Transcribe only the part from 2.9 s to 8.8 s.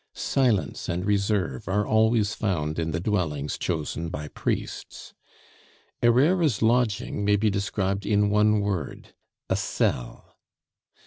dwellings chosen by priests. Herrera's lodging may be described in one